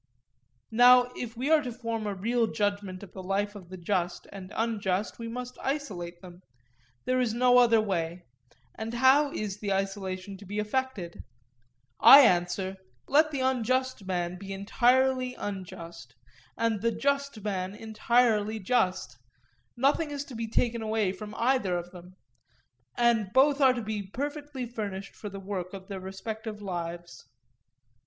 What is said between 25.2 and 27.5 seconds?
the work of their respective lives.